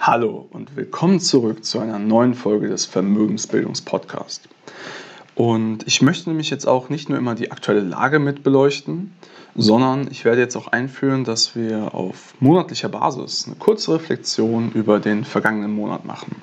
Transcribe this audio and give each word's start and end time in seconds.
Hallo 0.00 0.46
und 0.52 0.76
willkommen 0.76 1.18
zurück 1.18 1.64
zu 1.64 1.80
einer 1.80 1.98
neuen 1.98 2.34
Folge 2.34 2.68
des 2.68 2.86
Vermögensbildungspodcasts. 2.86 4.48
Und 5.34 5.86
ich 5.88 6.02
möchte 6.02 6.30
nämlich 6.30 6.50
jetzt 6.50 6.68
auch 6.68 6.88
nicht 6.88 7.08
nur 7.08 7.18
immer 7.18 7.34
die 7.34 7.50
aktuelle 7.50 7.80
Lage 7.80 8.20
mit 8.20 8.44
beleuchten, 8.44 9.12
sondern 9.56 10.08
ich 10.08 10.24
werde 10.24 10.40
jetzt 10.40 10.56
auch 10.56 10.68
einführen, 10.68 11.24
dass 11.24 11.56
wir 11.56 11.94
auf 11.94 12.34
monatlicher 12.38 12.88
Basis 12.88 13.46
eine 13.46 13.56
kurze 13.56 13.94
Reflexion 13.94 14.70
über 14.70 15.00
den 15.00 15.24
vergangenen 15.24 15.72
Monat 15.72 16.04
machen. 16.04 16.40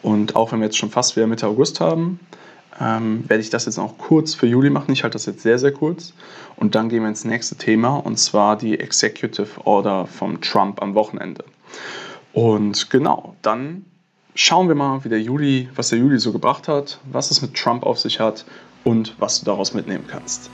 Und 0.00 0.36
auch 0.36 0.52
wenn 0.52 0.60
wir 0.60 0.66
jetzt 0.66 0.78
schon 0.78 0.90
fast 0.90 1.16
wieder 1.16 1.26
Mitte 1.26 1.48
August 1.48 1.80
haben, 1.80 2.20
ähm, 2.80 3.24
werde 3.26 3.42
ich 3.42 3.50
das 3.50 3.66
jetzt 3.66 3.78
auch 3.78 3.98
kurz 3.98 4.34
für 4.34 4.46
Juli 4.46 4.70
machen. 4.70 4.92
Ich 4.92 5.02
halte 5.02 5.16
das 5.16 5.26
jetzt 5.26 5.42
sehr, 5.42 5.58
sehr 5.58 5.72
kurz. 5.72 6.14
Und 6.54 6.76
dann 6.76 6.88
gehen 6.88 7.02
wir 7.02 7.08
ins 7.08 7.24
nächste 7.24 7.56
Thema, 7.56 7.96
und 7.96 8.18
zwar 8.20 8.56
die 8.56 8.78
Executive 8.78 9.66
Order 9.66 10.06
vom 10.06 10.40
Trump 10.40 10.80
am 10.80 10.94
Wochenende. 10.94 11.44
Und 12.38 12.88
genau, 12.88 13.34
dann 13.42 13.84
schauen 14.36 14.68
wir 14.68 14.76
mal, 14.76 15.02
wie 15.02 15.08
der 15.08 15.20
Juli, 15.20 15.68
was 15.74 15.88
der 15.88 15.98
Juli 15.98 16.20
so 16.20 16.30
gebracht 16.30 16.68
hat, 16.68 17.00
was 17.10 17.32
es 17.32 17.42
mit 17.42 17.54
Trump 17.54 17.82
auf 17.82 17.98
sich 17.98 18.20
hat 18.20 18.44
und 18.84 19.16
was 19.18 19.40
du 19.40 19.46
daraus 19.46 19.74
mitnehmen 19.74 20.04
kannst. 20.06 20.48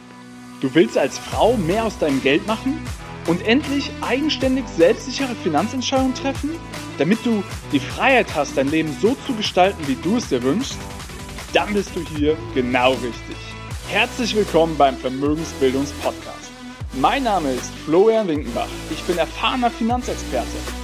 Du 0.62 0.74
willst 0.74 0.96
als 0.96 1.18
Frau 1.18 1.58
mehr 1.58 1.84
aus 1.84 1.98
deinem 1.98 2.22
Geld 2.22 2.46
machen 2.46 2.80
und 3.26 3.46
endlich 3.46 3.90
eigenständig 4.00 4.64
selbstsichere 4.66 5.34
Finanzentscheidungen 5.34 6.14
treffen, 6.14 6.52
damit 6.96 7.18
du 7.22 7.44
die 7.70 7.80
Freiheit 7.80 8.34
hast, 8.34 8.56
dein 8.56 8.70
Leben 8.70 8.96
so 9.02 9.14
zu 9.26 9.34
gestalten, 9.34 9.86
wie 9.86 9.96
du 9.96 10.16
es 10.16 10.30
dir 10.30 10.42
wünschst? 10.42 10.78
Dann 11.52 11.74
bist 11.74 11.94
du 11.94 12.00
hier 12.16 12.34
genau 12.54 12.92
richtig. 12.92 13.36
Herzlich 13.88 14.34
willkommen 14.34 14.74
beim 14.78 14.96
Vermögensbildungspodcast. 14.96 16.50
Mein 16.94 17.24
Name 17.24 17.50
ist 17.50 17.74
Florian 17.84 18.26
Winkenbach. 18.26 18.68
Ich 18.90 19.02
bin 19.02 19.18
erfahrener 19.18 19.70
Finanzexperte 19.70 20.83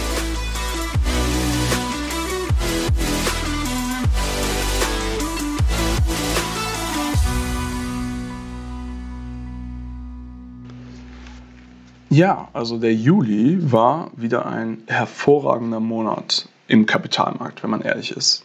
Ja, 12.11 12.49
also 12.51 12.77
der 12.77 12.93
Juli 12.93 13.71
war 13.71 14.11
wieder 14.17 14.45
ein 14.45 14.83
hervorragender 14.87 15.79
Monat 15.79 16.49
im 16.67 16.85
Kapitalmarkt, 16.85 17.63
wenn 17.63 17.69
man 17.69 17.79
ehrlich 17.83 18.11
ist. 18.11 18.43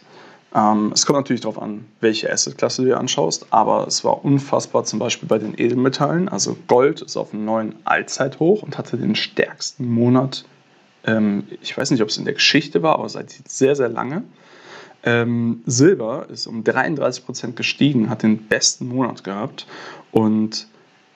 Ähm, 0.55 0.91
es 0.93 1.05
kommt 1.05 1.17
natürlich 1.17 1.41
darauf 1.41 1.61
an, 1.61 1.83
welche 1.99 2.31
Assetklasse 2.31 2.83
du 2.83 2.87
dir 2.87 2.97
anschaust, 2.97 3.47
aber 3.49 3.85
es 3.85 4.05
war 4.05 4.23
unfassbar 4.23 4.85
zum 4.85 4.99
Beispiel 4.99 5.27
bei 5.27 5.37
den 5.37 5.53
Edelmetallen. 5.59 6.29
Also 6.29 6.55
Gold 6.67 7.01
ist 7.01 7.17
auf 7.17 7.33
einem 7.33 7.43
neuen 7.43 7.75
Allzeithoch 7.83 8.63
und 8.63 8.77
hatte 8.77 8.95
den 8.95 9.15
stärksten 9.15 9.89
Monat, 9.89 10.45
ähm, 11.03 11.43
ich 11.61 11.77
weiß 11.77 11.91
nicht, 11.91 12.01
ob 12.01 12.07
es 12.07 12.17
in 12.17 12.23
der 12.23 12.35
Geschichte 12.35 12.83
war, 12.83 12.93
aber 12.93 13.09
seit 13.09 13.31
sehr, 13.49 13.75
sehr 13.75 13.89
lange. 13.89 14.23
Ähm, 15.03 15.61
Silber 15.65 16.27
ist 16.29 16.47
um 16.47 16.63
33% 16.63 17.51
gestiegen, 17.51 18.09
hat 18.09 18.23
den 18.23 18.47
besten 18.47 18.87
Monat 18.87 19.25
gehabt 19.25 19.67
und 20.13 20.67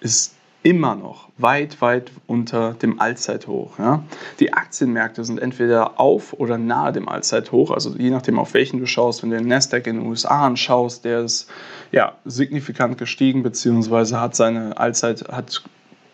ist 0.02 0.36
immer 0.64 0.95
noch 0.95 1.30
weit, 1.38 1.81
weit 1.81 2.12
unter 2.28 2.73
dem 2.73 3.00
Allzeithoch. 3.00 3.80
Ja? 3.80 4.04
Die 4.40 4.54
Aktienmärkte 4.54 5.23
sind 5.23 5.40
entweder 5.40 6.00
auf 6.00 6.34
oder 6.34 6.58
nahe 6.58 6.91
dem 6.91 7.09
Allzeithoch, 7.09 7.72
also 7.72 7.96
je 7.97 8.12
nachdem, 8.12 8.38
auf 8.38 8.53
welchen 8.53 8.80
du 8.80 8.86
schaust. 8.86 9.24
Wenn 9.24 9.31
du 9.31 9.38
den 9.38 9.47
Nasdaq 9.47 9.88
in 9.88 9.97
den 9.97 10.06
USA 10.06 10.46
anschaust, 10.46 11.03
der 11.06 11.22
ist 11.22 11.50
ja, 11.91 12.13
signifikant 12.25 12.97
gestiegen, 12.97 13.44
beziehungsweise 13.44 14.19
hat 14.19 14.36
seine 14.36 14.78
Allzeit, 14.78 15.28
hat 15.30 15.63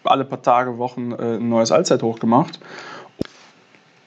alle 0.03 0.23
paar 0.23 0.41
Tage, 0.41 0.77
Wochen 0.77 1.11
äh, 1.11 1.35
ein 1.35 1.49
neues 1.49 1.71
Allzeithoch 1.71 2.19
gemacht. 2.19 2.59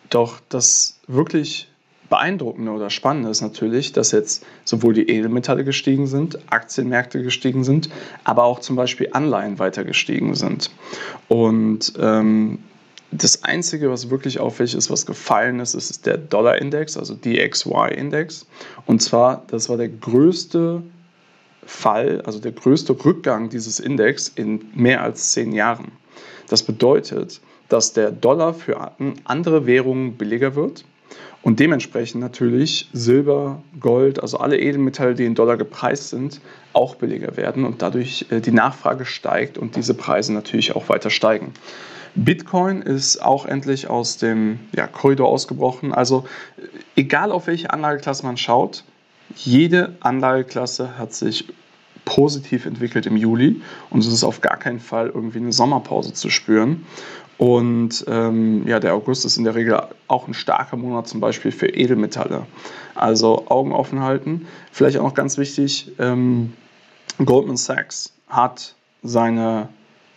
Doch 0.09 0.41
das 0.49 0.99
wirklich 1.07 1.70
Beeindruckende 2.11 2.73
oder 2.73 2.91
Spannende 2.91 3.31
ist 3.31 3.41
natürlich, 3.41 3.93
dass 3.93 4.11
jetzt 4.11 4.45
sowohl 4.65 4.95
die 4.95 5.09
Edelmetalle 5.09 5.65
gestiegen 5.65 6.09
sind, 6.09 6.39
Aktienmärkte 6.53 7.23
gestiegen 7.23 7.65
sind, 7.65 7.89
aber 8.25 8.43
auch 8.43 8.59
zum 8.59 8.77
Beispiel 8.77 9.11
Anleihen 9.13 9.61
weiter 9.61 9.85
gestiegen 9.85 10.35
sind. 10.35 10.71
Und 11.29 11.93
ähm, 12.01 12.59
das 13.13 13.45
Einzige, 13.45 13.91
was 13.91 14.11
wirklich 14.11 14.41
auffällig 14.41 14.75
ist, 14.75 14.91
was 14.91 15.07
gefallen 15.07 15.61
ist, 15.61 15.75
ist 15.75 16.05
der 16.05 16.19
Dollar-Index, 16.19 16.97
also 16.97 17.15
DXY-Index. 17.15 18.47
Und 18.87 19.01
zwar, 19.01 19.45
das 19.47 19.69
war 19.69 19.77
der 19.77 19.89
größte 19.89 20.83
Fall, 21.65 22.23
also 22.23 22.41
der 22.41 22.53
größte 22.53 22.93
Rückgang 23.05 23.51
dieses 23.51 23.79
Index 23.79 24.29
in 24.29 24.67
mehr 24.75 25.03
als 25.03 25.31
zehn 25.31 25.53
Jahren. 25.53 25.93
Das 26.49 26.65
bedeutet, 26.65 27.41
dass 27.69 27.93
der 27.93 28.11
Dollar 28.11 28.53
für 28.53 28.93
andere 29.25 29.67
Währungen 29.67 30.15
billiger 30.15 30.57
wird 30.57 30.85
und 31.43 31.59
dementsprechend 31.59 32.21
natürlich 32.21 32.89
Silber, 32.93 33.63
Gold, 33.79 34.23
also 34.23 34.39
alle 34.39 34.59
Edelmetalle, 34.59 35.15
die 35.15 35.25
in 35.25 35.35
Dollar 35.35 35.57
gepreist 35.57 36.11
sind, 36.11 36.41
auch 36.73 36.97
billiger 36.97 37.37
werden 37.37 37.65
und 37.65 37.83
dadurch 37.83 38.27
äh, 38.31 38.41
die 38.41 38.53
Nachfrage 38.53 39.07
steigt 39.07 39.57
und 39.59 39.77
diese 39.77 39.95
Preise 39.95 40.33
natürlich 40.33 40.77
auch 40.77 40.89
weiter 40.89 41.11
steigen. 41.11 41.55
Bitcoin 42.15 42.83
ist 42.83 43.23
auch 43.23 43.47
endlich 43.47 43.89
aus 43.89 44.17
dem 44.19 44.59
ja, 44.75 44.87
Korridor 44.87 45.29
ausgebrochen. 45.29 45.95
Also 45.95 46.25
egal 46.97 47.33
auf 47.33 47.47
welche 47.47 47.71
Anlageklasse 47.71 48.27
man 48.27 48.37
schaut, 48.37 48.85
jede 49.37 49.97
Anlageklasse 50.01 50.99
hat 50.99 51.15
sich 51.15 51.47
positiv 52.11 52.67
entwickelt 52.67 53.07
im 53.07 53.17
Juli 53.17 53.63
und 53.89 54.01
es 54.01 54.09
ist 54.09 54.25
auf 54.25 54.41
gar 54.41 54.57
keinen 54.57 54.81
Fall 54.81 55.13
irgendwie 55.15 55.39
eine 55.39 55.53
Sommerpause 55.53 56.13
zu 56.13 56.29
spüren. 56.29 56.85
Und 57.39 58.05
ähm, 58.09 58.67
ja, 58.67 58.81
der 58.81 58.95
August 58.95 59.25
ist 59.25 59.37
in 59.37 59.45
der 59.45 59.55
Regel 59.55 59.81
auch 60.09 60.27
ein 60.27 60.35
starker 60.35 60.77
Monat 60.77 61.07
zum 61.07 61.21
Beispiel 61.21 61.53
für 61.53 61.69
Edelmetalle. 61.69 62.47
Also 62.97 63.47
Augen 63.47 63.73
offen 63.73 64.03
halten. 64.03 64.49
Vielleicht 64.73 64.99
auch 64.99 65.05
noch 65.05 65.15
ganz 65.15 65.39
wichtig, 65.39 65.93
ähm, 66.01 66.53
Goldman 67.25 67.57
Sachs 67.57 68.13
hat 68.29 68.75
seine 69.05 69.69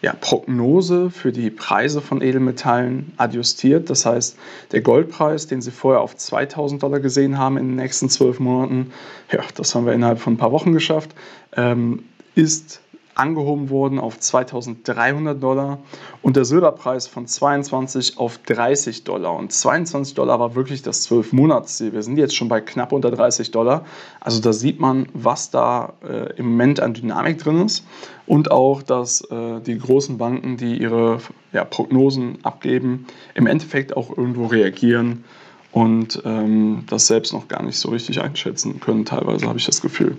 ja, 0.03 0.13
Prognose 0.19 1.09
für 1.09 1.31
die 1.31 1.49
Preise 1.49 2.01
von 2.01 2.21
Edelmetallen 2.21 3.13
adjustiert. 3.15 3.89
Das 3.89 4.05
heißt, 4.05 4.37
der 4.73 4.81
Goldpreis, 4.81 5.47
den 5.47 5.61
Sie 5.61 5.71
vorher 5.71 6.01
auf 6.01 6.17
2000 6.17 6.83
Dollar 6.83 6.99
gesehen 6.99 7.37
haben 7.37 7.57
in 7.57 7.69
den 7.69 7.75
nächsten 7.77 8.09
zwölf 8.09 8.41
Monaten, 8.41 8.91
ja, 9.31 9.39
das 9.55 9.73
haben 9.73 9.85
wir 9.85 9.93
innerhalb 9.93 10.19
von 10.19 10.33
ein 10.33 10.37
paar 10.37 10.51
Wochen 10.51 10.73
geschafft, 10.73 11.15
ähm, 11.55 12.03
ist 12.35 12.81
angehoben 13.15 13.69
worden 13.69 13.99
auf 13.99 14.19
2300 14.19 15.41
Dollar 15.41 15.79
und 16.21 16.35
der 16.35 16.45
Silberpreis 16.45 17.07
von 17.07 17.27
22 17.27 18.17
auf 18.17 18.37
30 18.39 19.03
Dollar. 19.03 19.35
Und 19.35 19.51
22 19.51 20.15
Dollar 20.15 20.39
war 20.39 20.55
wirklich 20.55 20.81
das 20.81 21.09
12-Monats-Ziel. 21.09 21.93
Wir 21.93 22.03
sind 22.03 22.17
jetzt 22.17 22.35
schon 22.35 22.47
bei 22.47 22.61
knapp 22.61 22.91
unter 22.91 23.11
30 23.11 23.51
Dollar. 23.51 23.85
Also 24.19 24.41
da 24.41 24.53
sieht 24.53 24.79
man, 24.79 25.07
was 25.13 25.51
da 25.51 25.93
äh, 26.03 26.33
im 26.37 26.51
Moment 26.51 26.79
an 26.79 26.93
Dynamik 26.93 27.37
drin 27.37 27.65
ist 27.65 27.85
und 28.25 28.51
auch, 28.51 28.81
dass 28.81 29.21
äh, 29.29 29.59
die 29.61 29.77
großen 29.77 30.17
Banken, 30.17 30.57
die 30.57 30.77
ihre 30.77 31.19
ja, 31.51 31.65
Prognosen 31.65 32.39
abgeben, 32.43 33.05
im 33.35 33.47
Endeffekt 33.47 33.95
auch 33.95 34.15
irgendwo 34.17 34.47
reagieren 34.47 35.23
und 35.71 36.21
ähm, 36.23 36.83
das 36.87 37.07
selbst 37.07 37.33
noch 37.33 37.47
gar 37.47 37.63
nicht 37.63 37.77
so 37.77 37.89
richtig 37.89 38.21
einschätzen 38.21 38.79
können. 38.79 39.05
Teilweise 39.05 39.47
habe 39.47 39.57
ich 39.57 39.65
das 39.65 39.81
Gefühl. 39.81 40.17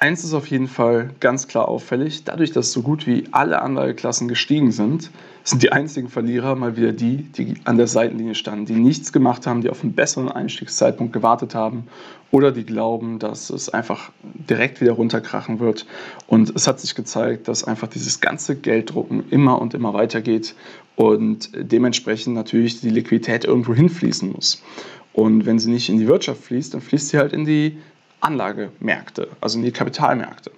Eins 0.00 0.22
ist 0.22 0.32
auf 0.32 0.46
jeden 0.46 0.68
Fall 0.68 1.10
ganz 1.18 1.48
klar 1.48 1.66
auffällig. 1.66 2.22
Dadurch, 2.22 2.52
dass 2.52 2.70
so 2.70 2.82
gut 2.82 3.08
wie 3.08 3.24
alle 3.32 3.60
Anlageklassen 3.60 4.28
gestiegen 4.28 4.70
sind, 4.70 5.10
sind 5.42 5.62
die 5.62 5.72
einzigen 5.72 6.08
Verlierer 6.08 6.54
mal 6.54 6.76
wieder 6.76 6.92
die, 6.92 7.16
die 7.16 7.54
an 7.64 7.78
der 7.78 7.88
Seitenlinie 7.88 8.36
standen, 8.36 8.66
die 8.66 8.74
nichts 8.74 9.12
gemacht 9.12 9.46
haben, 9.46 9.60
die 9.60 9.70
auf 9.70 9.82
einen 9.82 9.94
besseren 9.94 10.28
Einstiegszeitpunkt 10.28 11.12
gewartet 11.12 11.56
haben 11.56 11.88
oder 12.30 12.52
die 12.52 12.64
glauben, 12.64 13.18
dass 13.18 13.50
es 13.50 13.70
einfach 13.70 14.12
direkt 14.22 14.80
wieder 14.80 14.92
runterkrachen 14.92 15.58
wird. 15.58 15.84
Und 16.28 16.54
es 16.54 16.68
hat 16.68 16.78
sich 16.78 16.94
gezeigt, 16.94 17.48
dass 17.48 17.64
einfach 17.64 17.88
dieses 17.88 18.20
ganze 18.20 18.54
Gelddrucken 18.54 19.24
immer 19.30 19.60
und 19.60 19.74
immer 19.74 19.94
weitergeht 19.94 20.54
und 20.94 21.50
dementsprechend 21.56 22.34
natürlich 22.34 22.80
die 22.80 22.90
Liquidität 22.90 23.44
irgendwo 23.44 23.74
hinfließen 23.74 24.30
muss. 24.30 24.62
Und 25.12 25.44
wenn 25.44 25.58
sie 25.58 25.70
nicht 25.70 25.88
in 25.88 25.98
die 25.98 26.06
Wirtschaft 26.06 26.44
fließt, 26.44 26.74
dann 26.74 26.82
fließt 26.82 27.08
sie 27.08 27.18
halt 27.18 27.32
in 27.32 27.44
die 27.44 27.78
Anlagemärkte, 28.20 29.28
also 29.40 29.58
in 29.58 29.64
die 29.64 29.72
Kapitalmärkte. 29.72 30.50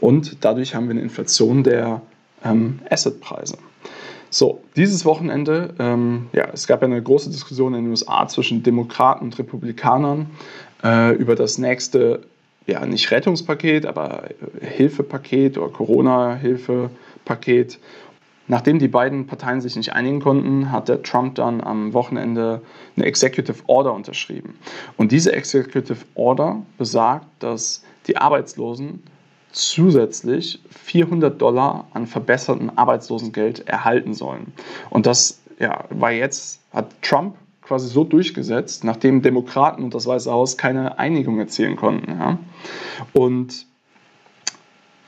Und 0.00 0.44
dadurch 0.44 0.74
haben 0.74 0.86
wir 0.86 0.92
eine 0.92 1.02
Inflation 1.02 1.62
der 1.62 2.00
ähm, 2.44 2.80
Assetpreise. 2.88 3.58
So, 4.30 4.62
dieses 4.76 5.04
Wochenende, 5.04 5.74
ähm, 5.78 6.28
ja, 6.32 6.48
es 6.52 6.66
gab 6.66 6.82
ja 6.82 6.86
eine 6.86 7.02
große 7.02 7.30
Diskussion 7.30 7.74
in 7.74 7.84
den 7.84 7.90
USA 7.90 8.28
zwischen 8.28 8.62
Demokraten 8.62 9.24
und 9.24 9.38
Republikanern 9.38 10.30
äh, 10.84 11.14
über 11.14 11.34
das 11.34 11.58
nächste 11.58 12.20
ja 12.68 12.84
nicht 12.84 13.10
Rettungspaket, 13.10 13.86
aber 13.86 14.24
Hilfepaket 14.60 15.56
oder 15.58 15.72
Corona-Hilfepaket. 15.72 17.78
Nachdem 18.48 18.78
die 18.78 18.88
beiden 18.88 19.26
Parteien 19.26 19.60
sich 19.60 19.76
nicht 19.76 19.92
einigen 19.92 20.20
konnten, 20.20 20.72
hat 20.72 20.88
der 20.88 21.02
Trump 21.02 21.34
dann 21.34 21.62
am 21.62 21.92
Wochenende 21.92 22.62
eine 22.96 23.04
Executive 23.04 23.62
Order 23.66 23.92
unterschrieben. 23.92 24.58
Und 24.96 25.12
diese 25.12 25.32
Executive 25.32 26.04
Order 26.14 26.62
besagt, 26.78 27.26
dass 27.40 27.84
die 28.06 28.16
Arbeitslosen 28.16 29.02
zusätzlich 29.52 30.60
400 30.70 31.40
Dollar 31.40 31.88
an 31.92 32.06
verbessertem 32.06 32.72
Arbeitslosengeld 32.74 33.68
erhalten 33.68 34.14
sollen. 34.14 34.52
Und 34.88 35.06
das 35.06 35.40
ja, 35.58 35.84
war 35.90 36.12
jetzt, 36.12 36.60
hat 36.72 36.90
Trump 37.02 37.36
quasi 37.62 37.88
so 37.88 38.04
durchgesetzt, 38.04 38.82
nachdem 38.82 39.20
Demokraten 39.20 39.82
und 39.82 39.94
das 39.94 40.06
Weiße 40.06 40.30
Haus 40.30 40.56
keine 40.56 40.98
Einigung 40.98 41.38
erzielen 41.38 41.76
konnten. 41.76 42.12
Ja. 42.18 42.38
Und 43.12 43.66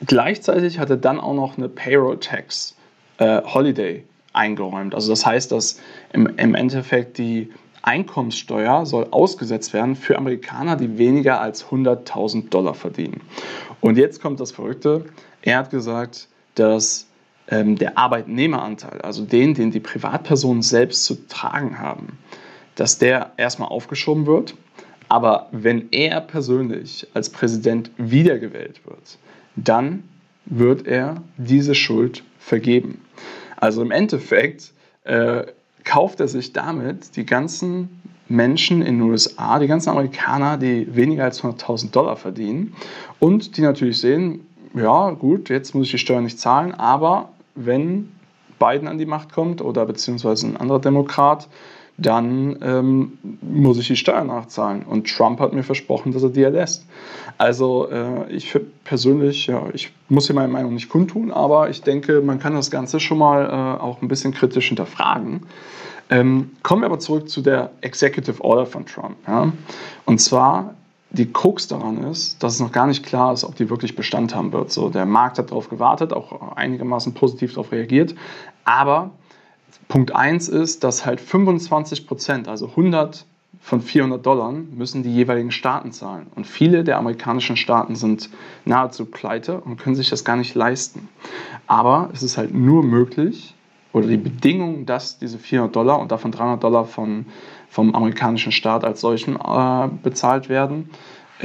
gleichzeitig 0.05 0.77
hat 0.77 0.91
er 0.91 0.97
dann 0.97 1.19
auch 1.19 1.33
noch 1.33 1.57
eine 1.57 1.69
Payroll 1.69 2.19
Tax 2.19 2.75
äh, 3.21 3.41
Holiday 3.45 4.03
eingeräumt. 4.33 4.95
Also 4.95 5.11
das 5.11 5.25
heißt, 5.25 5.51
dass 5.51 5.79
im, 6.11 6.25
im 6.37 6.55
Endeffekt 6.55 7.19
die 7.19 7.51
Einkommenssteuer 7.83 8.85
soll 8.85 9.07
ausgesetzt 9.11 9.73
werden 9.73 9.95
für 9.95 10.17
Amerikaner, 10.17 10.75
die 10.75 10.97
weniger 10.97 11.39
als 11.39 11.65
100.000 11.65 12.49
Dollar 12.49 12.73
verdienen. 12.73 13.21
Und 13.79 13.97
jetzt 13.97 14.21
kommt 14.21 14.39
das 14.39 14.51
Verrückte. 14.51 15.05
Er 15.41 15.59
hat 15.59 15.69
gesagt, 15.69 16.27
dass 16.55 17.07
ähm, 17.47 17.75
der 17.75 17.97
Arbeitnehmeranteil, 17.97 19.01
also 19.01 19.23
den, 19.23 19.53
den 19.53 19.71
die 19.71 19.79
Privatpersonen 19.79 20.63
selbst 20.63 21.05
zu 21.05 21.27
tragen 21.27 21.79
haben, 21.79 22.17
dass 22.75 22.97
der 22.97 23.33
erstmal 23.37 23.69
aufgeschoben 23.69 24.25
wird. 24.25 24.55
Aber 25.09 25.47
wenn 25.51 25.89
er 25.91 26.21
persönlich 26.21 27.07
als 27.13 27.29
Präsident 27.29 27.91
wiedergewählt 27.97 28.81
wird, 28.85 29.17
dann 29.55 30.03
wird 30.45 30.87
er 30.87 31.21
diese 31.37 31.75
Schuld 31.75 32.23
vergeben. 32.41 33.01
Also 33.57 33.81
im 33.81 33.91
Endeffekt 33.91 34.73
äh, 35.03 35.43
kauft 35.83 36.19
er 36.19 36.27
sich 36.27 36.53
damit 36.53 37.15
die 37.15 37.25
ganzen 37.25 38.01
Menschen 38.27 38.81
in 38.81 38.99
den 38.99 39.09
USA, 39.09 39.59
die 39.59 39.67
ganzen 39.67 39.89
Amerikaner, 39.89 40.57
die 40.57 40.95
weniger 40.95 41.25
als 41.25 41.43
100.000 41.43 41.91
Dollar 41.91 42.15
verdienen 42.15 42.73
und 43.19 43.57
die 43.57 43.61
natürlich 43.61 43.99
sehen, 43.99 44.47
ja 44.73 45.11
gut, 45.11 45.49
jetzt 45.49 45.75
muss 45.75 45.87
ich 45.87 45.91
die 45.91 45.97
Steuern 45.97 46.23
nicht 46.23 46.39
zahlen, 46.39 46.73
aber 46.73 47.29
wenn 47.55 48.11
Biden 48.57 48.87
an 48.87 48.97
die 48.97 49.05
Macht 49.05 49.33
kommt 49.33 49.61
oder 49.61 49.85
beziehungsweise 49.85 50.47
ein 50.47 50.57
anderer 50.57 50.79
Demokrat, 50.79 51.49
dann 51.97 52.57
ähm, 52.61 53.17
muss 53.41 53.77
ich 53.77 53.87
die 53.87 53.95
Steuern 53.95 54.27
nachzahlen. 54.27 54.83
Und 54.83 55.07
Trump 55.07 55.39
hat 55.39 55.53
mir 55.53 55.63
versprochen, 55.63 56.11
dass 56.11 56.23
er 56.23 56.29
die 56.29 56.43
erlässt. 56.43 56.85
Also 57.37 57.89
äh, 57.89 58.31
ich 58.31 58.57
persönlich, 58.83 59.47
ja, 59.47 59.63
ich 59.73 59.91
muss 60.09 60.27
hier 60.27 60.35
meine 60.35 60.51
Meinung 60.51 60.73
nicht 60.73 60.89
kundtun, 60.89 61.31
aber 61.31 61.69
ich 61.69 61.81
denke, 61.81 62.21
man 62.21 62.39
kann 62.39 62.53
das 62.53 62.71
Ganze 62.71 62.99
schon 62.99 63.17
mal 63.17 63.45
äh, 63.45 63.81
auch 63.81 64.01
ein 64.01 64.07
bisschen 64.07 64.33
kritisch 64.33 64.67
hinterfragen. 64.67 65.41
Ähm, 66.09 66.51
kommen 66.63 66.81
wir 66.81 66.87
aber 66.87 66.99
zurück 66.99 67.29
zu 67.29 67.41
der 67.41 67.71
Executive 67.81 68.43
Order 68.43 68.65
von 68.65 68.85
Trump. 68.85 69.15
Ja? 69.27 69.51
Und 70.05 70.19
zwar, 70.19 70.75
die 71.11 71.31
Krux 71.31 71.67
daran 71.67 72.03
ist, 72.03 72.41
dass 72.41 72.55
es 72.55 72.59
noch 72.59 72.71
gar 72.71 72.87
nicht 72.87 73.05
klar 73.05 73.33
ist, 73.33 73.43
ob 73.43 73.55
die 73.55 73.69
wirklich 73.69 73.95
Bestand 73.95 74.35
haben 74.35 74.51
wird. 74.53 74.71
So, 74.71 74.89
der 74.89 75.05
Markt 75.05 75.37
hat 75.37 75.51
darauf 75.51 75.69
gewartet, 75.69 76.13
auch 76.13 76.55
einigermaßen 76.55 77.13
positiv 77.13 77.53
darauf 77.53 77.71
reagiert. 77.71 78.15
Aber 78.65 79.11
Punkt 79.87 80.15
1 80.15 80.49
ist, 80.49 80.83
dass 80.83 81.05
halt 81.05 81.21
25 81.21 82.07
Prozent, 82.07 82.47
also 82.47 82.67
100 82.67 83.25
von 83.59 83.81
400 83.81 84.25
Dollar, 84.25 84.51
müssen 84.51 85.03
die 85.03 85.13
jeweiligen 85.13 85.51
Staaten 85.51 85.91
zahlen. 85.91 86.27
Und 86.35 86.47
viele 86.47 86.83
der 86.83 86.97
amerikanischen 86.97 87.57
Staaten 87.57 87.95
sind 87.95 88.29
nahezu 88.65 89.05
pleite 89.05 89.59
und 89.61 89.77
können 89.77 89.95
sich 89.95 90.09
das 90.09 90.23
gar 90.23 90.35
nicht 90.35 90.55
leisten. 90.55 91.09
Aber 91.67 92.09
es 92.13 92.23
ist 92.23 92.37
halt 92.37 92.53
nur 92.53 92.83
möglich, 92.83 93.55
oder 93.93 94.07
die 94.07 94.17
Bedingung, 94.17 94.85
dass 94.85 95.17
diese 95.17 95.37
400 95.37 95.75
Dollar 95.75 95.99
und 95.99 96.11
davon 96.11 96.31
300 96.31 96.63
Dollar 96.63 96.85
von, 96.85 97.25
vom 97.69 97.93
amerikanischen 97.93 98.51
Staat 98.51 98.85
als 98.85 99.01
solchen 99.01 99.35
äh, 99.35 99.89
bezahlt 100.01 100.49
werden, 100.49 100.89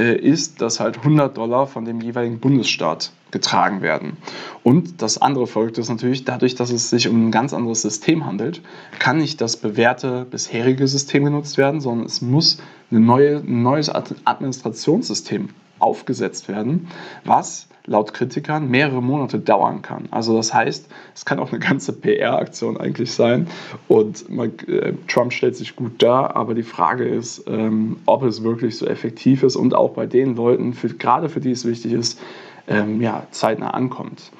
ist, 0.03 0.61
dass 0.61 0.79
halt 0.79 0.97
100 0.97 1.37
Dollar 1.37 1.67
von 1.67 1.85
dem 1.85 2.01
jeweiligen 2.01 2.39
Bundesstaat 2.39 3.11
getragen 3.31 3.81
werden. 3.81 4.17
Und 4.63 5.01
das 5.01 5.21
andere 5.21 5.47
Verrückte 5.47 5.81
ist 5.81 5.89
natürlich, 5.89 6.23
dadurch, 6.23 6.55
dass 6.55 6.71
es 6.71 6.89
sich 6.89 7.07
um 7.07 7.27
ein 7.27 7.31
ganz 7.31 7.53
anderes 7.53 7.81
System 7.81 8.25
handelt, 8.25 8.61
kann 8.99 9.17
nicht 9.17 9.41
das 9.41 9.57
bewährte 9.57 10.25
bisherige 10.29 10.87
System 10.87 11.25
genutzt 11.25 11.57
werden, 11.57 11.81
sondern 11.81 12.05
es 12.05 12.21
muss 12.21 12.61
neue, 12.89 13.37
ein 13.37 13.63
neues 13.63 13.89
Administrationssystem 13.89 15.49
aufgesetzt 15.79 16.47
werden, 16.47 16.87
was 17.25 17.67
laut 17.87 18.13
Kritikern 18.13 18.69
mehrere 18.69 19.01
Monate 19.01 19.39
dauern 19.39 19.81
kann. 19.81 20.07
Also 20.11 20.35
das 20.35 20.53
heißt, 20.53 20.87
es 21.15 21.25
kann 21.25 21.39
auch 21.39 21.51
eine 21.51 21.59
ganze 21.59 21.93
PR-Aktion 21.93 22.77
eigentlich 22.77 23.13
sein 23.13 23.47
und 23.87 24.29
man, 24.29 24.51
äh, 24.67 24.93
Trump 25.07 25.33
stellt 25.33 25.55
sich 25.55 25.75
gut 25.75 26.03
dar, 26.03 26.35
aber 26.35 26.53
die 26.53 26.63
Frage 26.63 27.05
ist, 27.05 27.45
ähm, 27.47 27.97
ob 28.05 28.23
es 28.23 28.43
wirklich 28.43 28.77
so 28.77 28.85
effektiv 28.85 29.41
ist 29.41 29.55
und 29.55 29.73
auch 29.73 29.91
bei 29.91 30.05
den 30.05 30.35
Leuten, 30.35 30.73
für, 30.73 30.89
gerade 30.89 31.29
für 31.29 31.39
die 31.39 31.51
es 31.51 31.65
wichtig 31.65 31.93
ist, 31.93 32.19
ähm, 32.67 33.01
ja, 33.01 33.25
zeitnah 33.31 33.71
ankommt. 33.71 34.31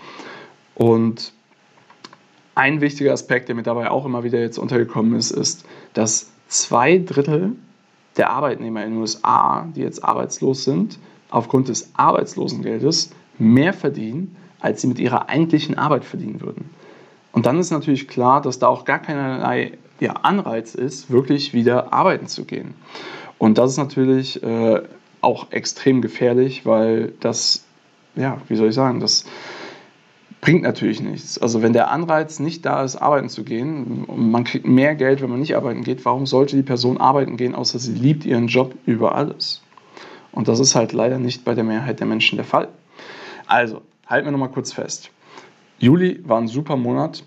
Und 0.75 1.31
ein 2.53 2.81
wichtiger 2.81 3.13
Aspekt, 3.13 3.47
der 3.47 3.55
mir 3.55 3.63
dabei 3.63 3.89
auch 3.89 4.05
immer 4.05 4.23
wieder 4.23 4.39
jetzt 4.39 4.57
untergekommen 4.57 5.15
ist, 5.15 5.31
ist, 5.31 5.65
dass 5.93 6.31
zwei 6.47 6.97
Drittel 6.97 7.55
der 8.17 8.31
Arbeitnehmer 8.31 8.83
in 8.83 8.91
den 8.91 8.99
USA, 8.99 9.67
die 9.75 9.81
jetzt 9.81 10.03
arbeitslos 10.03 10.63
sind, 10.63 10.99
aufgrund 11.29 11.69
des 11.69 11.91
Arbeitslosengeldes 11.95 13.11
mehr 13.39 13.73
verdienen, 13.73 14.35
als 14.59 14.81
sie 14.81 14.87
mit 14.87 14.99
ihrer 14.99 15.29
eigentlichen 15.29 15.77
Arbeit 15.77 16.05
verdienen 16.05 16.41
würden. 16.41 16.69
Und 17.31 17.45
dann 17.45 17.59
ist 17.59 17.71
natürlich 17.71 18.07
klar, 18.07 18.41
dass 18.41 18.59
da 18.59 18.67
auch 18.67 18.85
gar 18.85 18.99
keinerlei 18.99 19.73
ja, 19.99 20.13
Anreiz 20.13 20.75
ist, 20.75 21.11
wirklich 21.11 21.53
wieder 21.53 21.93
arbeiten 21.93 22.27
zu 22.27 22.45
gehen. 22.45 22.73
Und 23.37 23.57
das 23.57 23.71
ist 23.71 23.77
natürlich 23.77 24.41
äh, 24.41 24.81
auch 25.21 25.51
extrem 25.51 26.01
gefährlich, 26.01 26.65
weil 26.65 27.13
das, 27.19 27.65
ja, 28.15 28.41
wie 28.47 28.55
soll 28.55 28.69
ich 28.69 28.75
sagen, 28.75 28.99
das 28.99 29.25
bringt 30.41 30.63
natürlich 30.63 31.01
nichts. 31.01 31.37
Also 31.39 31.61
wenn 31.61 31.73
der 31.73 31.91
Anreiz 31.91 32.39
nicht 32.39 32.65
da 32.65 32.83
ist, 32.83 32.95
arbeiten 32.95 33.29
zu 33.29 33.43
gehen, 33.43 34.05
man 34.07 34.43
kriegt 34.43 34.67
mehr 34.67 34.95
Geld, 34.95 35.21
wenn 35.21 35.29
man 35.29 35.39
nicht 35.39 35.55
arbeiten 35.55 35.83
geht, 35.83 36.05
warum 36.05 36.25
sollte 36.25 36.55
die 36.55 36.63
Person 36.63 36.97
arbeiten 36.97 37.37
gehen, 37.37 37.55
außer 37.55 37.79
sie 37.79 37.93
liebt 37.93 38.25
ihren 38.25 38.47
Job 38.47 38.75
über 38.85 39.15
alles? 39.15 39.61
Und 40.31 40.47
das 40.47 40.59
ist 40.59 40.75
halt 40.75 40.93
leider 40.93 41.17
nicht 41.17 41.43
bei 41.43 41.55
der 41.55 41.63
Mehrheit 41.63 41.99
der 41.99 42.07
Menschen 42.07 42.37
der 42.37 42.45
Fall. 42.45 42.69
Also, 43.47 43.81
halten 44.05 44.27
wir 44.27 44.31
nochmal 44.31 44.51
kurz 44.51 44.73
fest. 44.73 45.09
Juli 45.79 46.19
war 46.25 46.39
ein 46.39 46.47
super 46.47 46.75
Monat. 46.75 47.23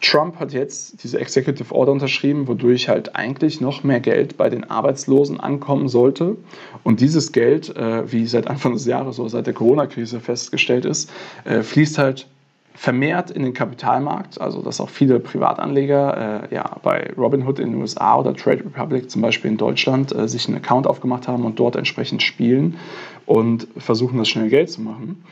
Trump 0.00 0.40
hat 0.40 0.52
jetzt 0.52 1.04
diese 1.04 1.20
Executive 1.20 1.72
Order 1.72 1.92
unterschrieben, 1.92 2.48
wodurch 2.48 2.88
halt 2.88 3.14
eigentlich 3.14 3.60
noch 3.60 3.84
mehr 3.84 4.00
Geld 4.00 4.36
bei 4.36 4.50
den 4.50 4.68
Arbeitslosen 4.68 5.38
ankommen 5.38 5.88
sollte. 5.88 6.36
Und 6.82 7.00
dieses 7.00 7.30
Geld, 7.30 7.74
äh, 7.76 8.10
wie 8.10 8.26
seit 8.26 8.48
Anfang 8.48 8.72
des 8.72 8.84
Jahres 8.84 9.20
oder 9.20 9.30
seit 9.30 9.46
der 9.46 9.54
Corona-Krise 9.54 10.18
festgestellt 10.18 10.84
ist, 10.84 11.10
äh, 11.44 11.62
fließt 11.62 11.98
halt 11.98 12.26
vermehrt 12.74 13.30
in 13.30 13.42
den 13.42 13.52
Kapitalmarkt, 13.52 14.40
also 14.40 14.62
dass 14.62 14.80
auch 14.80 14.88
viele 14.88 15.20
Privatanleger 15.20 16.48
äh, 16.50 16.54
ja, 16.54 16.76
bei 16.82 17.12
Robinhood 17.16 17.58
in 17.58 17.72
den 17.72 17.80
USA 17.80 18.18
oder 18.18 18.34
Trade 18.34 18.64
Republic 18.64 19.10
zum 19.10 19.22
Beispiel 19.22 19.50
in 19.50 19.56
Deutschland 19.56 20.14
äh, 20.14 20.26
sich 20.26 20.48
einen 20.48 20.56
Account 20.56 20.86
aufgemacht 20.86 21.28
haben 21.28 21.44
und 21.44 21.58
dort 21.58 21.76
entsprechend 21.76 22.22
spielen 22.22 22.78
und 23.26 23.68
versuchen, 23.76 24.18
das 24.18 24.28
schnell 24.28 24.48
Geld 24.48 24.70
zu 24.70 24.80
machen. 24.80 25.24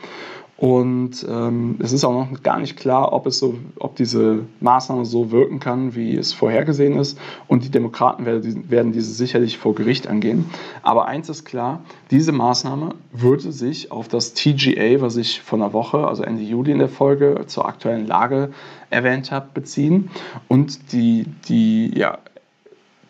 Und 0.61 1.25
ähm, 1.27 1.77
es 1.79 1.91
ist 1.91 2.03
auch 2.03 2.13
noch 2.13 2.43
gar 2.43 2.59
nicht 2.59 2.77
klar, 2.77 3.13
ob, 3.13 3.25
es 3.25 3.39
so, 3.39 3.55
ob 3.79 3.95
diese 3.95 4.45
Maßnahme 4.59 5.05
so 5.05 5.31
wirken 5.31 5.59
kann, 5.59 5.95
wie 5.95 6.15
es 6.15 6.33
vorhergesehen 6.33 6.99
ist. 6.99 7.17
Und 7.47 7.63
die 7.63 7.71
Demokraten 7.71 8.27
werden, 8.27 8.69
werden 8.69 8.91
diese 8.91 9.11
sicherlich 9.11 9.57
vor 9.57 9.73
Gericht 9.73 10.05
angehen. 10.05 10.45
Aber 10.83 11.07
eins 11.07 11.29
ist 11.29 11.45
klar, 11.45 11.81
diese 12.11 12.31
Maßnahme 12.31 12.93
würde 13.11 13.51
sich 13.51 13.91
auf 13.91 14.07
das 14.07 14.35
TGA, 14.35 15.01
was 15.01 15.17
ich 15.17 15.41
vor 15.41 15.57
einer 15.57 15.73
Woche, 15.73 16.05
also 16.07 16.21
Ende 16.21 16.43
Juli 16.43 16.71
in 16.73 16.77
der 16.77 16.89
Folge 16.89 17.45
zur 17.47 17.67
aktuellen 17.67 18.05
Lage 18.05 18.51
erwähnt 18.91 19.31
habe, 19.31 19.47
beziehen. 19.55 20.11
Und 20.47 20.91
die, 20.91 21.25
die, 21.47 21.91
ja, 21.97 22.19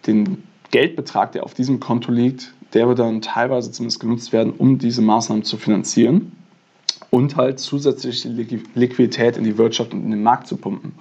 den 0.08 0.44
Geldbetrag, 0.72 1.34
der 1.34 1.44
auf 1.44 1.54
diesem 1.54 1.82
Konto 1.82 2.14
liegt, 2.14 2.54
der 2.74 2.88
wird 2.88 3.00
dann 3.00 3.22
teilweise 3.22 3.72
zumindest 3.72 4.00
genutzt 4.00 4.34
werden, 4.34 4.54
um 4.58 4.78
diese 4.78 5.02
Maßnahmen 5.02 5.44
zu 5.44 5.58
finanzieren 5.58 6.32
und 7.10 7.36
halt 7.36 7.60
zusätzliche 7.60 8.30
Liquidität 8.30 9.38
in 9.38 9.44
die 9.44 9.58
Wirtschaft 9.58 9.94
und 9.94 10.04
in 10.04 10.12
den 10.12 10.24
Markt 10.24 10.48
zu 10.48 10.58
pumpen. 10.58 10.94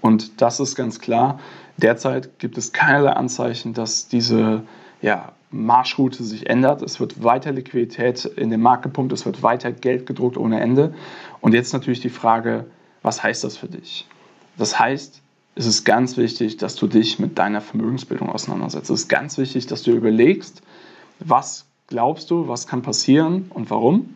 Und 0.00 0.40
das 0.40 0.60
ist 0.60 0.76
ganz 0.76 1.00
klar. 1.00 1.40
Derzeit 1.76 2.38
gibt 2.38 2.56
es 2.58 2.72
keinerlei 2.72 3.12
Anzeichen, 3.12 3.74
dass 3.74 4.08
diese 4.08 4.62
ja, 5.02 5.32
Marschroute 5.50 6.22
sich 6.22 6.48
ändert. 6.48 6.82
Es 6.82 7.00
wird 7.00 7.22
weiter 7.22 7.52
Liquidität 7.52 8.24
in 8.24 8.50
den 8.50 8.60
Markt 8.60 8.84
gepumpt, 8.84 9.12
es 9.12 9.26
wird 9.26 9.42
weiter 9.42 9.72
Geld 9.72 10.06
gedruckt 10.06 10.36
ohne 10.36 10.60
Ende. 10.60 10.94
Und 11.40 11.54
jetzt 11.54 11.72
natürlich 11.72 12.00
die 12.00 12.08
Frage, 12.08 12.66
was 13.02 13.22
heißt 13.22 13.44
das 13.44 13.56
für 13.56 13.68
dich? 13.68 14.06
Das 14.56 14.78
heißt, 14.78 15.22
es 15.54 15.66
ist 15.66 15.84
ganz 15.84 16.16
wichtig, 16.16 16.56
dass 16.56 16.76
du 16.76 16.86
dich 16.86 17.18
mit 17.18 17.38
deiner 17.38 17.60
Vermögensbildung 17.60 18.28
auseinandersetzt. 18.28 18.90
Es 18.90 19.02
ist 19.02 19.08
ganz 19.08 19.38
wichtig, 19.38 19.66
dass 19.66 19.82
du 19.82 19.90
überlegst, 19.90 20.62
was 21.20 21.66
glaubst 21.86 22.30
du, 22.30 22.48
was 22.48 22.66
kann 22.66 22.82
passieren 22.82 23.50
und 23.50 23.70
warum? 23.70 24.14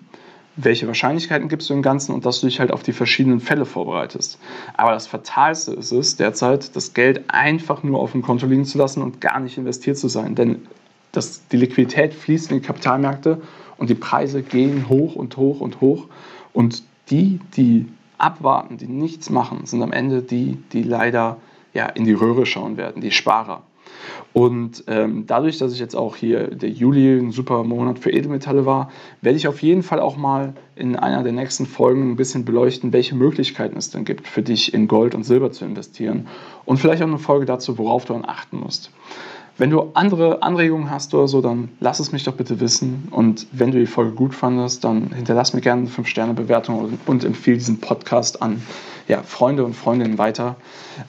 Welche 0.55 0.87
Wahrscheinlichkeiten 0.87 1.49
gibst 1.49 1.71
du 1.71 1.75
im 1.75 1.81
Ganzen 1.81 2.15
und 2.15 2.27
dass 2.27 2.41
du 2.41 2.47
dich 2.47 2.61
halt 2.61 2.73
auf 2.73 2.83
die 2.83 2.93
verschiedenen 2.93 3.41
Fälle 3.41 3.65
vorbereitest. 3.65 4.39
Aber 4.77 4.93
das 4.93 5.07
Fatalste 5.07 5.73
ist 5.73 5.93
es 5.93 6.17
derzeit, 6.17 6.77
das 6.77 6.93
Geld 6.93 7.25
einfach 7.29 7.83
nur 7.83 8.01
auf 8.01 8.13
dem 8.13 8.21
Konto 8.21 8.47
liegen 8.47 8.67
zu 8.67 8.77
lassen 8.77 9.03
und 9.03 9.21
gar 9.21 9.41
nicht 9.41 9.57
investiert 9.57 9.97
zu 9.97 10.09
sein. 10.09 10.35
Denn 10.35 10.67
das, 11.13 11.47
die 11.49 11.57
Liquidität 11.57 12.13
fließt 12.13 12.51
in 12.51 12.59
die 12.59 12.67
Kapitalmärkte 12.67 13.41
und 13.79 13.89
die 13.89 13.95
Preise 13.95 14.43
gehen 14.43 14.89
hoch 14.91 15.15
und 15.15 15.39
hoch 15.39 15.61
und 15.61 15.81
hoch. 15.81 16.09
Und 16.53 16.83
die, 17.09 17.41
die 17.57 17.87
abwarten, 18.19 18.77
die 18.77 18.87
nichts 18.87 19.31
machen, 19.31 19.65
sind 19.65 19.83
am 19.83 19.93
Ende 19.93 20.23
die, 20.23 20.59
die 20.73 20.83
leider 20.83 21.39
ja, 21.73 21.87
in 21.87 22.05
die 22.05 22.13
Röhre 22.13 22.45
schauen 22.45 22.77
werden, 22.77 23.01
die 23.01 23.11
Sparer. 23.11 23.63
Und 24.33 24.85
ähm, 24.87 25.25
dadurch, 25.27 25.59
dass 25.59 25.73
ich 25.73 25.79
jetzt 25.79 25.95
auch 25.95 26.17
hier 26.17 26.49
der 26.49 26.71
Juli 26.71 27.19
ein 27.19 27.33
super 27.33 27.65
Monat 27.65 27.99
für 27.99 28.11
Edelmetalle 28.11 28.65
war, 28.65 28.91
werde 29.21 29.37
ich 29.37 29.47
auf 29.47 29.63
jeden 29.63 29.83
Fall 29.83 30.01
auch 30.01 30.17
mal 30.17 30.55
in 30.75 30.97
einer 30.97 31.23
der 31.23 31.33
nächsten 31.33 31.67
Folgen 31.67 32.13
ein 32.13 32.17
bisschen 32.17 32.45
beleuchten, 32.45 32.93
welche 32.93 33.15
Möglichkeiten 33.15 33.77
es 33.77 33.91
denn 33.91 34.05
gibt, 34.05 34.27
für 34.27 34.43
dich 34.43 34.73
in 34.73 34.89
Gold 34.89 35.15
und 35.15 35.25
Silber 35.25 35.53
zu 35.53 35.65
investieren. 35.65 36.29
Und 36.65 36.79
vielleicht 36.79 37.03
auch 37.03 37.09
eine 37.09 37.19
Folge 37.19 37.45
dazu, 37.45 37.77
worauf 37.77 38.07
du 38.07 38.15
dann 38.15 38.25
achten 38.25 38.59
musst. 38.59 38.91
Wenn 39.59 39.69
du 39.69 39.91
andere 39.93 40.43
Anregungen 40.43 40.91
hast 40.91 41.13
oder 41.13 41.29
so, 41.29 41.43
dann 41.43 41.69
lass 41.79 42.01
es 42.01 42.11
mich 42.11 42.25
doch 42.25 42.33
bitte 42.33 42.59
wissen. 42.59 43.09
Und 43.11 43.47
wenn 43.53 43.71
du 43.71 43.79
die 43.79 43.87
Folge 43.87 44.13
gut 44.13 44.35
fandest, 44.35 44.83
dann 44.83 45.13
hinterlass 45.13 45.53
mir 45.53 45.61
gerne 45.61 45.83
eine 45.83 45.91
5-Sterne-Bewertung 45.91 46.99
und, 47.05 47.25
empfehle 47.25 47.59
diesen 47.59 47.79
Podcast 47.79 48.41
an 48.41 48.63
ja, 49.09 49.23
Freunde 49.23 49.65
und 49.65 49.77
Freundinnen 49.77 50.17
weiter. 50.17 50.57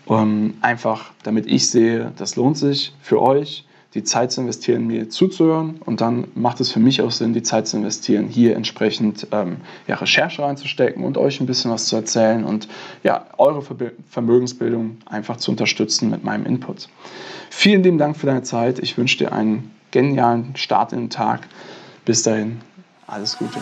Ähm, 0.09 0.55
einfach 0.61 1.11
damit 1.23 1.47
ich 1.47 1.69
sehe, 1.69 2.11
das 2.17 2.35
lohnt 2.35 2.57
sich 2.57 2.93
für 3.01 3.21
euch 3.21 3.65
die 3.93 4.03
Zeit 4.03 4.31
zu 4.31 4.41
investieren, 4.41 4.87
mir 4.87 5.09
zuzuhören. 5.09 5.75
Und 5.85 6.01
dann 6.01 6.27
macht 6.35 6.59
es 6.59 6.71
für 6.71 6.79
mich 6.79 7.01
auch 7.01 7.11
Sinn, 7.11 7.33
die 7.33 7.43
Zeit 7.43 7.67
zu 7.67 7.77
investieren, 7.77 8.27
hier 8.27 8.55
entsprechend 8.55 9.27
ähm, 9.31 9.57
ja, 9.87 9.95
Recherche 9.95 10.41
reinzustecken 10.41 11.03
und 11.03 11.17
euch 11.17 11.39
ein 11.39 11.45
bisschen 11.45 11.71
was 11.71 11.85
zu 11.87 11.95
erzählen 11.95 12.43
und 12.43 12.67
ja, 13.03 13.27
eure 13.37 13.63
Vermögensbildung 14.09 14.97
einfach 15.05 15.37
zu 15.37 15.51
unterstützen 15.51 16.09
mit 16.09 16.23
meinem 16.23 16.45
Input. 16.45 16.89
Vielen 17.49 17.83
lieben 17.83 17.97
Dank 17.97 18.17
für 18.17 18.25
deine 18.25 18.43
Zeit. 18.43 18.79
Ich 18.79 18.97
wünsche 18.97 19.17
dir 19.19 19.31
einen 19.31 19.71
genialen 19.91 20.55
Start 20.55 20.91
in 20.91 21.01
den 21.01 21.09
Tag. 21.09 21.47
Bis 22.05 22.23
dahin, 22.23 22.61
alles 23.05 23.37
Gute. 23.37 23.59